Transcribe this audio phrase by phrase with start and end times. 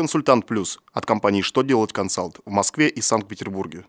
[0.00, 3.84] «Консультант Плюс» от компании «Что делать консалт» в Москве и Санкт-Петербурге.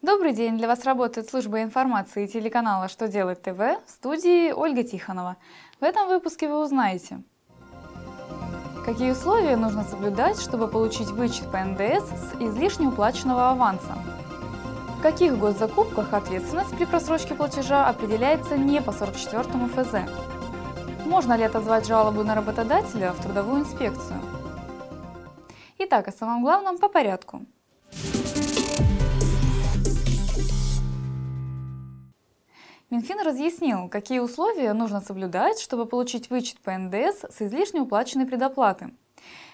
[0.00, 0.56] Добрый день!
[0.56, 5.38] Для вас работает служба информации телеканала «Что делать ТВ» в студии Ольга Тихонова.
[5.80, 7.24] В этом выпуске вы узнаете,
[8.84, 13.98] какие условия нужно соблюдать, чтобы получить вычет по НДС с излишне уплаченного аванса,
[14.98, 20.10] в каких госзакупках ответственность при просрочке платежа определяется не по 44 ФЗ,
[21.06, 24.20] можно ли отозвать жалобу на работодателя в трудовую инспекцию.
[25.78, 27.42] Итак, о самом главном по порядку–
[32.88, 38.94] Минфин разъяснил, какие условия нужно соблюдать, чтобы получить вычет по НДС с излишне уплаченной предоплаты.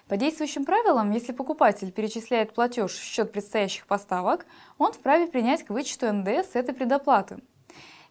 [0.09, 4.47] По действующим правилам, если покупатель перечисляет платеж в счет предстоящих поставок,
[4.79, 7.39] он вправе принять к вычету НДС этой предоплаты.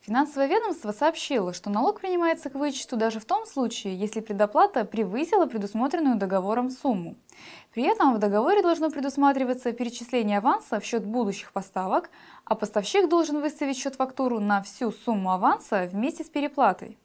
[0.01, 5.45] Финансовое ведомство сообщило, что налог принимается к вычету даже в том случае, если предоплата превысила
[5.45, 7.15] предусмотренную договором сумму.
[7.71, 12.09] При этом в договоре должно предусматриваться перечисление аванса в счет будущих поставок,
[12.45, 16.97] а поставщик должен выставить счет-фактуру на всю сумму аванса вместе с переплатой.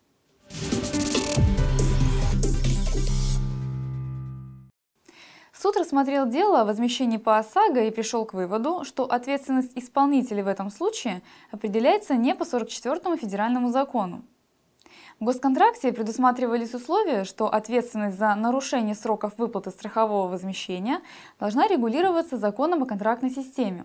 [5.79, 10.71] Рассмотрел дело о возмещении по ОСАГО и пришел к выводу, что ответственность исполнителя в этом
[10.71, 14.23] случае определяется не по 44 федеральному закону.
[15.21, 21.03] В госконтракте предусматривались условия, что ответственность за нарушение сроков выплаты страхового возмещения
[21.39, 23.85] должна регулироваться законом о контрактной системе.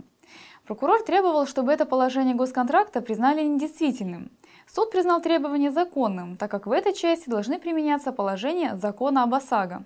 [0.66, 4.32] Прокурор требовал, чтобы это положение госконтракта признали недействительным.
[4.66, 9.84] Суд признал требование законным, так как в этой части должны применяться положения закона об ОСАГО.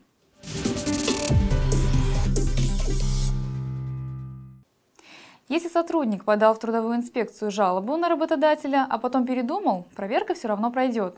[5.48, 10.72] Если сотрудник подал в трудовую инспекцию жалобу на работодателя, а потом передумал, проверка все равно
[10.72, 11.18] пройдет.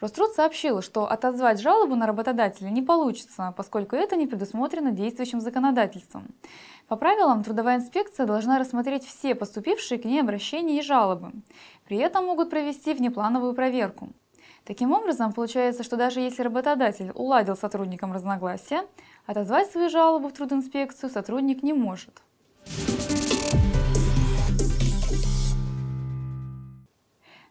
[0.00, 6.28] Роструд сообщил, что отозвать жалобу на работодателя не получится, поскольку это не предусмотрено действующим законодательством.
[6.88, 11.30] По правилам, трудовая инспекция должна рассмотреть все поступившие к ней обращения и жалобы.
[11.86, 14.08] При этом могут провести внеплановую проверку.
[14.64, 18.86] Таким образом, получается, что даже если работодатель уладил сотрудникам разногласия,
[19.26, 22.22] отозвать свою жалобу в трудинспекцию сотрудник не может.